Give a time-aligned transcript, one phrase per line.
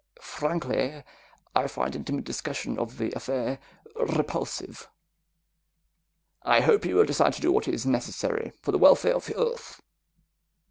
[0.19, 1.03] "Frankly,
[1.55, 3.59] I find intimate discussion of the affair
[3.95, 4.89] repulsive.
[6.41, 9.79] I hope you will decide to do what is necessary for the welfare of Earth."